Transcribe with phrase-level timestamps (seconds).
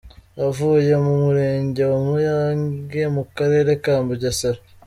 [0.47, 4.61] Avuye mu Murenge wa Mayange mu Karere ka Bugesera.